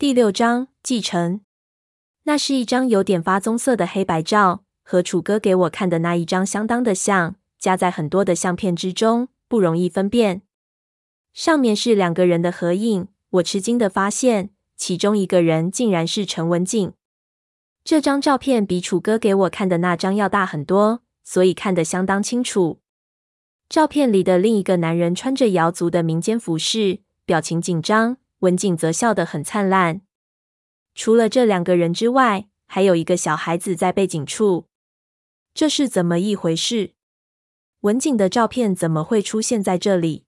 [0.00, 1.40] 第六章继承。
[2.22, 10.42] 那是一张有点发棕色的黑白照，和楚哥给我看的那一张相当的像，夹在很多的相片之中，不容易分辨。
[11.32, 16.92] 上面是两个人的合影，我吃惊的发现，其中一个人竟然是陈文静。
[17.82, 22.78] 这张照片比楚哥给我看的那张要大很多，所以看得相当清楚。
[23.68, 28.18] 照片里的另一个男人穿着瑶族的民间服饰，表情紧张。
[28.40, 30.02] 文景则笑得很灿烂。
[30.94, 34.68] 除了这两个人之外，还有一个小孩子在背景处。
[35.54, 36.94] 这是怎么一回事？
[37.80, 40.24] 文景的照片怎么会出现在这里？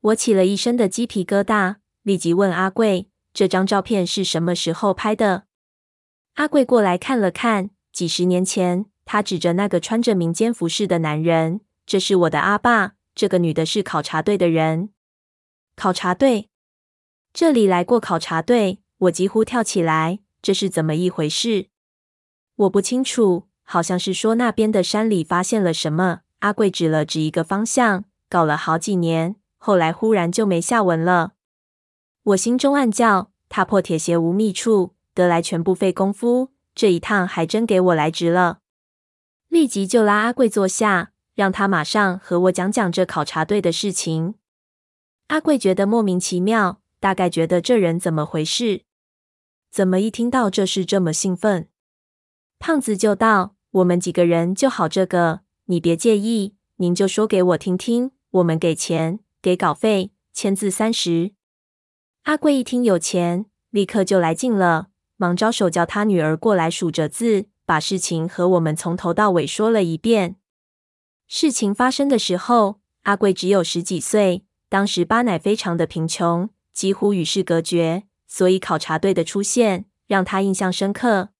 [0.00, 5.46] 我起了一身的鸡皮疙瘩，立即问阿贵：“这张照片是什么时候拍的？”
[6.34, 8.86] 阿贵过来看了看，几十年前。
[9.04, 12.94] 他指着那个穿着民间服饰的男人：“这是我的阿爸。
[13.14, 14.90] 这个女的是考察队的人。
[15.76, 16.50] 考察队。”
[17.38, 20.20] 这里来过考察队，我几乎跳起来。
[20.40, 21.68] 这是怎么一回事？
[22.54, 26.20] 我不清楚，好像是说那边的山里发现了什么。
[26.38, 31.34] 阿贵指了指一个方向，搞了好几年，后来忽然就没下文了。
[32.22, 36.52] 我心中暗叫：踏破铁鞋无觅处，得来全不费工夫。
[36.74, 38.60] 这一趟还真给我来值了。
[39.48, 44.36] 立即就拉阿贵坐下，让他马上和我讲讲这考察队的事情。
[45.26, 46.80] 阿贵觉得莫名其妙。
[47.06, 48.82] 大概觉得这人怎么回事？
[49.70, 51.68] 怎么一听到这事这么兴奋？
[52.58, 58.10] 胖子就道：“我们几个人就好这个，你别介意，您就说给我听听。
[58.30, 61.30] 我们给钱，给稿费，签字三十。”
[62.26, 70.34] 阿贵一听有钱，立刻就来劲了，忙招手叫他女儿过来数着字，把事情和我们从头到尾说了一遍。
[71.28, 76.50] 事情发生的时候，阿贵只有十几岁，当时巴乃非常的贫穷。
[76.76, 81.30] 几乎与世隔绝，所以考察队的出现让他印象深刻。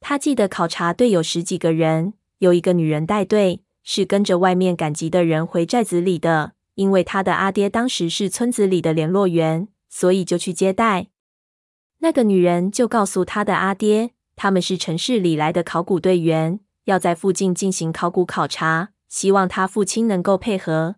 [0.00, 6.54] 他记得考察队有十几个人，有一个女人带队，是跟着外面赶集的人回寨子里的。
[6.74, 11.08] 因为他的阿爹当时是村子里的联络员，所以就去接待。
[11.98, 20.96] 那个女人就告诉他的阿爹，他们是城市里来的考古队员，要在附近进行考古考察，希望他父亲能够配合。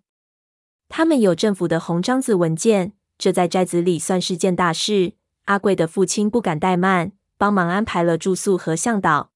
[0.89, 2.95] 他们有政府的红章子文件。
[3.19, 5.15] 这在寨子里算是件大事。
[5.47, 9.33] 阿贵的父亲不敢怠慢，帮忙安排了住宿和向导。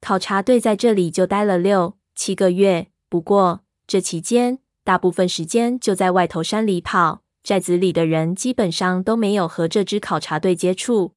[0.00, 2.88] 考察队在这里就待了六七个月。
[3.08, 7.22] 不过这期间，大部分时间就在外头山里跑。
[7.42, 11.14] 寨子里的人基本上都没有和这支考察队接触。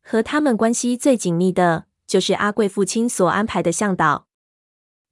[0.00, 4.26] 和他们关系最紧密的，就是阿贵父亲所安排的向导。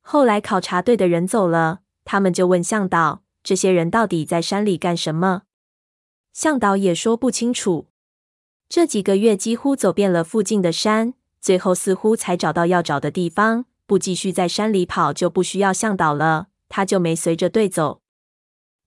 [0.01, 5.43] 后来考察队的人走了，他们就问向导：这些人到底在山里干什么？
[6.41, 7.89] 向导也说不清楚。
[8.67, 13.67] 这几个月几乎走遍了附近的山，最后似乎才找到要找的地方。
[13.85, 16.47] 不继续在山里跑，就不需要向导了。
[16.71, 18.01] 他就没随着队走。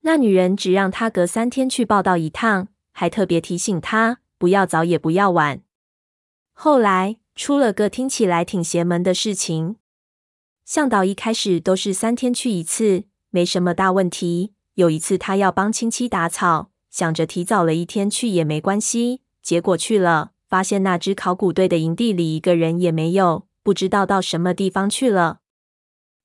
[0.01, 5.61] 那女人只让他隔三天去报到一趟，还特别提醒他不要早也不要晚。
[6.53, 9.75] 后来出了个听起来挺邪门的事情。
[10.65, 14.53] 向导一开始都是三天去一次，没什么大问题。
[14.73, 16.71] 有一次他要帮亲戚打草。
[16.93, 25.39] 想着提早了一天去也没关系，结果去了，发现那支考古队的营地里一个人也没有，不知道到什么地方去了。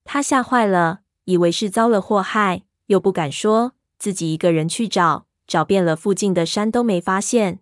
[0.05, 7.61] 他吓坏了，以为是遭了祸害，又不敢说，自己一个人去找，找遍了附近的山都没发现。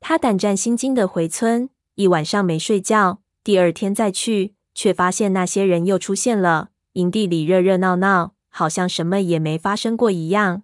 [0.00, 3.20] 他胆战心惊的回村，一晚上没睡觉。
[3.44, 10.62] 第二天再去，却发现那些人又出现了，营地里热热闹闹，好像什么也没发生过一样。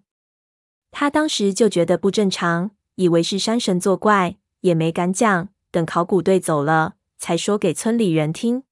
[0.92, 5.48] 他当时就觉得不正常，以为是山神作怪，也没敢讲。
[5.72, 8.62] 等考古队走了，才说给村里人听。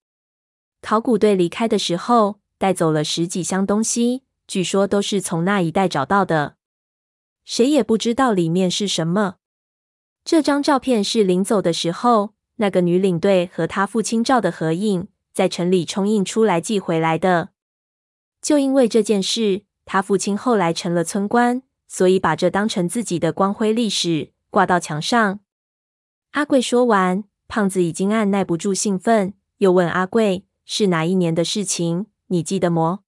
[0.83, 6.57] 考古队离开的时候，带走了十几箱东西，据说都是从那一带找到的。
[7.47, 9.37] 谁也不知道里面是什么。
[10.23, 17.49] 这张照片是临走的时候，那个女领队和她父亲照的合影，在城里冲印出来寄回来的。
[18.43, 21.63] 就因为这件事，她父亲后来成了村官。
[21.93, 25.41] 所以把这当成自己的光辉历史挂到墙上。
[26.31, 32.07] 阿贵说完，胖子已经按捺不住兴奋，又问阿贵：“是哪一年的事情？
[32.29, 33.01] 你记得么？”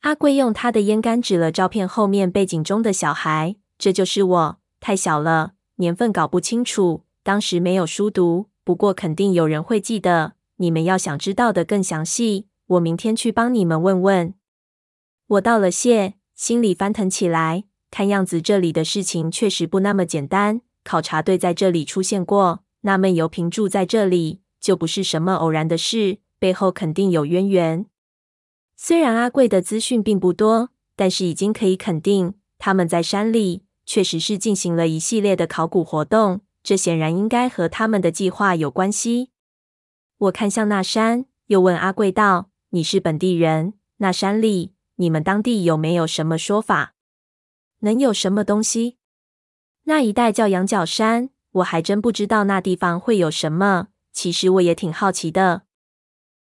[0.00, 8.48] 阿贵用他的烟杆指了照片后面背景中的小孩：“这就是我，太小了，年份搞不清楚，当时没有书读。
[8.64, 10.32] 不过肯定有人会记得。
[10.56, 14.32] 你们要想知道的更详细，我明天去帮你们问问。”
[15.28, 17.64] 我道了谢，心里翻腾起来。
[17.90, 20.60] 看样子这里的事情确实不那么简单。
[20.84, 27.86] 考察队在这里出现过，那闷油瓶住在这里，就不是什么偶然的事，背后肯定有渊源。
[28.76, 36.40] 虽然阿贵的资讯并不多，但是已经可以肯定，他们在山里确实是进行了一系列的考古活动。
[36.62, 39.30] 这显然应该和他们的计划有关系。
[40.18, 46.94] 我看向那山，又问阿贵道：“你是本地人，那山里你们当地有没有什么说法？
[47.80, 48.96] 能有什么东西？
[49.84, 53.88] 那一带叫羊角山，我还真不知道那地方会有什么。
[54.12, 55.62] 其实我也挺好奇的。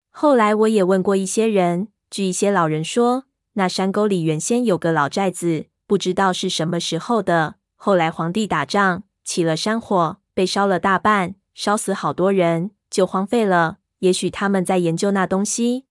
[0.09, 7.55] 后来我也问过一些人，据一些老人说，那山沟里原先有个老寨子，不知道是什么时候的。
[7.75, 13.79] 后来皇帝打仗。”起了山火，被烧了大半，烧死好多人，就荒废了。
[13.99, 15.85] 也许他们在研究那东西。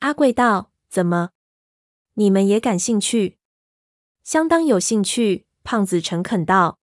[0.00, 1.30] 阿贵道：“怎么，
[2.12, 3.38] 你们也感兴趣？”
[4.22, 5.46] 相当有兴趣。
[5.64, 6.78] 胖子诚恳道：“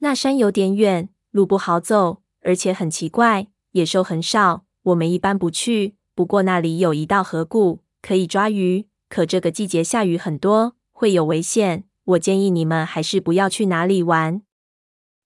[0.00, 4.64] 那山有点远，路不好走，而且很奇怪，野兽很少。
[4.82, 5.96] 我们一般不去。
[6.14, 8.86] 不过那里有一道河谷，可以抓鱼。
[9.08, 11.84] 可这个季节下雨很多，会有危险。
[12.04, 14.42] 我建议你们还是不要去那里玩。”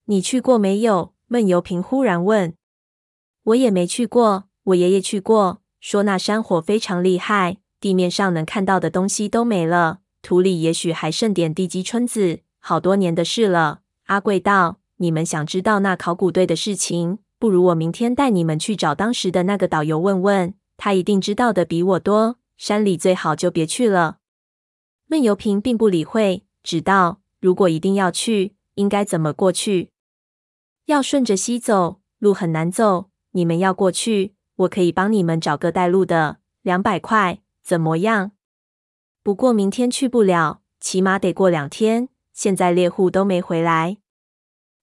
[0.06, 1.14] 你去过没有？
[1.28, 2.54] 闷油瓶忽然问。
[3.44, 13.80] 我也没去过，我爷爷去过，说那山火非常厉害，地面上能看到的东西都没了，土里也许还剩点地基村子，好多年的事了。
[14.06, 22.38] 阿贵道：“你们想知道那考古队的事情，不如我明天带你们去找当时的那个导游问问，他一定知道的比我多。
[22.56, 24.16] 山里最好就别去了。”
[25.08, 29.90] 闷油瓶并不理会，只道：“如果一定要去，应该怎么过去？”
[30.86, 33.10] 要顺着溪走，路很难走。
[33.32, 38.30] 你们要过去，我可以帮你们找个带路的，两百块，怎么样？
[39.24, 42.10] 不过明天去不了，起码得过两天。
[42.34, 43.96] 现在猎户都没回来。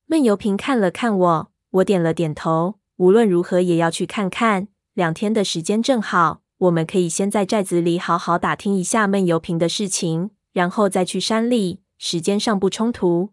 [0.07, 2.79] 闷油瓶看了看我，我点了点头。
[2.97, 4.67] 无论如何也要去看看。
[4.93, 13.29] 两天的时间正好，我们可以先在寨子里好好打听一下闷油瓶的事情，然后再去山里，时间上不冲突。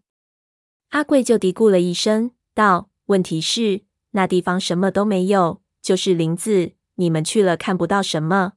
[0.89, 2.29] 阿贵就嘀咕了一声。
[2.53, 6.73] 道：“问题是那地方什么都没有，就是林子。
[6.95, 8.53] 你们去了看不到什么。”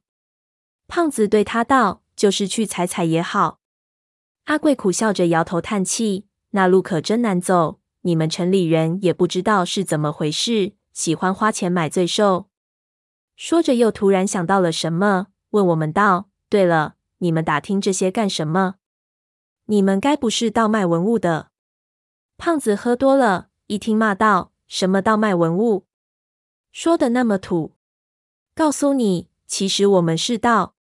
[0.87, 3.59] 胖子对他道：“就是去踩踩也好。”
[4.47, 7.81] 阿贵苦笑着摇头叹气：“那路可真难走。
[8.03, 12.47] 你们城里人也不知道是怎么回事，喜欢花钱买罪受。”
[13.35, 18.75] 说着又突然想到了什么，问我们道：“对了，你们打听这些干什么？
[19.65, 21.49] 你们该不是盗卖文物的？”
[22.39, 23.49] 胖子喝多了。
[23.67, 25.87] 一听骂道：“什么盗卖文物？
[26.71, 27.75] 说的那么土！
[28.55, 30.75] 告诉你，其实我们是盗。”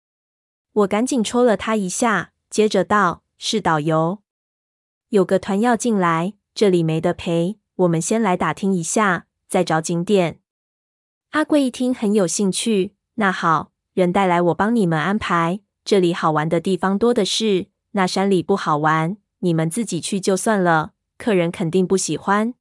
[0.73, 4.21] 我赶紧戳了他一下，接着道：“是导游，
[5.09, 7.59] 有个团要进来，这里没得陪。
[7.75, 10.41] 我们先来打听一下，再找景点。”
[11.31, 15.61] 阿贵一听很有兴趣，那好，人带来，我帮你们安排。
[15.85, 22.55] 这里好玩的地方多的是，那山里不好玩，你们自己去就算了，客人肯定不喜欢。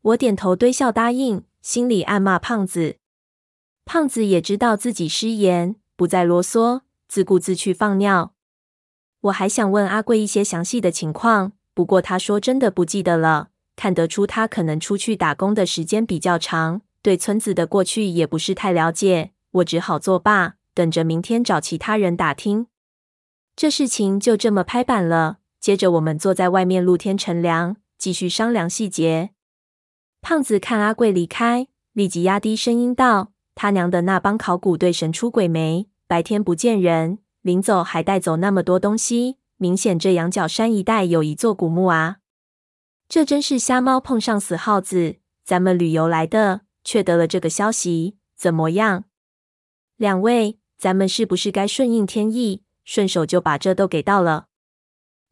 [0.00, 2.96] 我点头堆笑答应，心里暗骂胖子。
[3.84, 8.34] 胖子也知道自己失言，不再啰嗦，自顾自去放尿。
[9.22, 13.48] 我还想问阿贵一些详细的情况，不过他说真的不记得了。
[13.74, 19.30] 看得出他可能出去打工的时间比较长，对村子的过去也不是太了解。
[19.52, 22.66] 我只好作罢，等着明天找其他人打听。
[23.56, 25.38] 这事情就这么拍板了。
[25.60, 29.30] 接着我们坐在外面露天乘凉，继续商量细节。
[30.20, 35.88] 胖子看阿贵离开，立即压低声音道：“他娘的，那帮考古队神出鬼没？
[36.08, 42.16] 白天不见人，临走还带走那么多东西，明显这羊角山一带有一座古墓啊！
[43.10, 45.16] 这真是瞎猫碰上死耗子。
[45.44, 49.04] 咱们旅游来的，却得了这个消息，怎么样？
[49.96, 54.46] 两位，咱们是不是该顺应天意，顺手就把这都给到了？”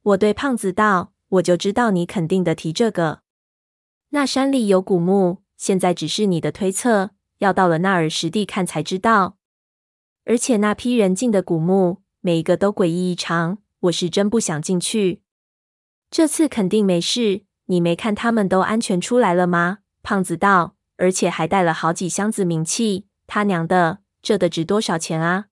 [0.05, 3.21] 我对胖子道：“我就知道你肯定的提这个。”
[4.13, 9.39] 那山里有古墓，现在只是你的推测，要到了那儿实地看才知道。
[10.27, 15.23] 而且那批人进的古墓，每一个都诡异异常，我是真不想进去。
[16.11, 19.79] 这次肯定没事，你没看他们都安全出来了吗？
[20.03, 23.07] 胖子道，而且还带了好几箱子冥器。
[23.29, 25.47] 他娘的，这得值多少钱啊？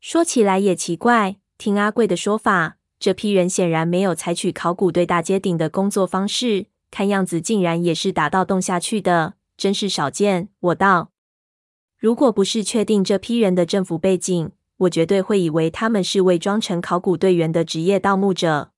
[0.00, 6.66] 说起来也奇怪，听阿贵的说法，这批人显然没有采取考古队大街顶的工作方式。
[6.92, 10.48] 看样子竟然也是打到洞下去的，真是少见。
[10.60, 11.09] 我道，
[12.00, 18.72] 如果不是确定这批人的政府背景，我绝对会以为他们是伪装成考古队员的职业盗墓者。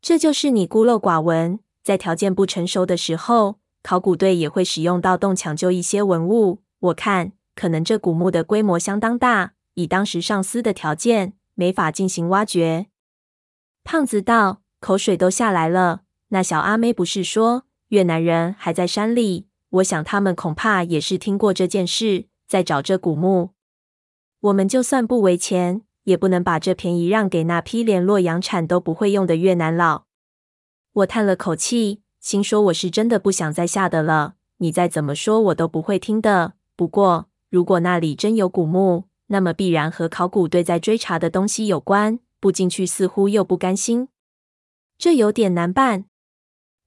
[0.00, 6.62] 这就是你孤陋寡闻，在条件不成熟的时候，考古队也会使用盗洞抢救一些文物。
[6.78, 12.86] 我看，可能这古墓的规模相当大，以当时上司的条件，没法进行挖掘。
[13.84, 16.04] 胖子道，口水都下来了。
[16.28, 19.48] 那小阿妹不是说越南人还在山里？
[19.68, 23.50] 我想他们恐怕也是听过这件事，在找这古墓。
[24.40, 30.06] 我们就算不为钱，也不能把这便宜让给那批连洛阳铲都不会用的越南佬。
[30.94, 34.34] 我叹了口气，心说我是真的不想再下的了。
[34.56, 36.54] 你再怎么说，我都不会听的。
[36.74, 42.18] 不过，如果那里真有古墓，那么必然和考古队在追查的东西有关。
[42.40, 44.08] 不进去似乎又不甘心，
[44.98, 46.06] 这有点难办。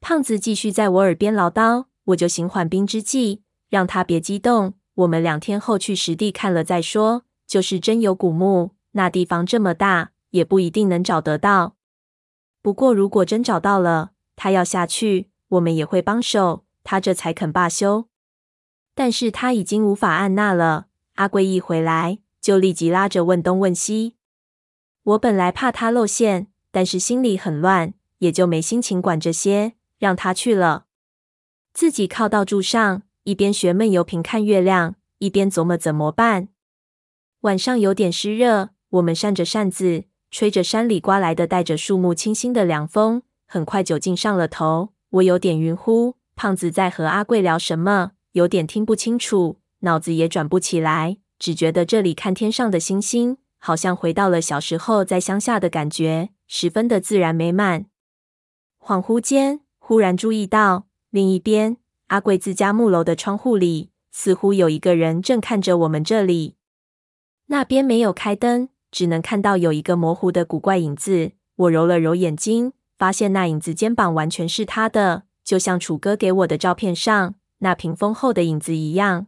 [0.01, 4.73] 胖子继续在我耳边唠叨，我就行缓兵之计，让他别激动。
[4.95, 7.25] 我们两天后去实地看了再说。
[7.45, 11.75] 就是真有古墓，那地方这么大，也不一定能找得到。
[12.61, 16.63] 不过如果真找到了，他要下去，我们也会帮手。
[16.83, 18.07] 他这才肯罢休。
[18.95, 20.87] 但是他已经无法按捺了。
[21.15, 24.15] 阿贵一回来，就立即拉着问东问西。
[25.03, 30.85] 我本来怕他露馅，但是心里很乱，也就没心情管这些，让他去了。
[31.71, 36.49] 自己靠到柱上，一边学闷油瓶看月亮，一边琢磨怎么办。
[37.41, 44.89] 晚上有点湿热，我们扇着扇子，吹着山里刮来的带着树木清新的凉风，很快酒劲上了头。
[45.09, 57.85] 我有点晕乎，胖子在和阿贵聊什么，有点听不清楚，脑子也转不起来，只觉得这里看天上的星星，好像回到了小时候在乡下的感觉，十分的自然美满。
[58.79, 61.77] 恍惚间，忽然注意到另一边
[62.13, 66.57] 阿贵自家木楼的窗户里，似乎有一个人正看着我们这里。
[67.47, 71.31] 那边没有开灯，只能看到有一个模糊的古怪影子。
[71.55, 79.25] 我揉了揉眼睛，发现那影子肩膀完全是他的，就像楚哥给我的照片上那屏风后的影子一样。